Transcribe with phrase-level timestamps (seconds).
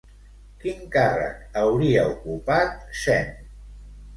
[0.63, 3.31] Quin càrrec hauria ocupat Sem?